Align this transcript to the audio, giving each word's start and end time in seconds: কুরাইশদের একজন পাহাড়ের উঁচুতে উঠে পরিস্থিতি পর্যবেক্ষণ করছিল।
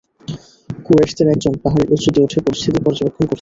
কুরাইশদের 0.79 1.27
একজন 1.27 1.53
পাহাড়ের 1.63 1.93
উঁচুতে 1.95 2.19
উঠে 2.21 2.39
পরিস্থিতি 2.45 2.79
পর্যবেক্ষণ 2.79 3.15
করছিল। 3.17 3.29